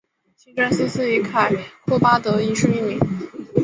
[0.35, 1.51] 清真寺是以凯
[1.85, 2.99] 库巴德一世命名。